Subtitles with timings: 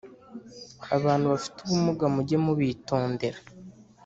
[0.97, 3.39] abantu bafite ubumuga mujye mubitondera